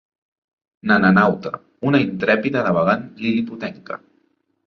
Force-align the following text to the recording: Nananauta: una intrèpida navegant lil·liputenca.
Nananauta: 0.91 1.51
una 1.91 2.01
intrèpida 2.05 2.65
navegant 2.69 3.05
lil·liputenca. 3.27 4.01